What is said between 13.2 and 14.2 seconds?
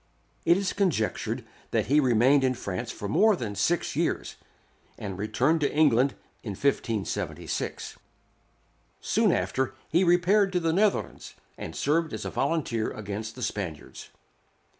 the Spaniards.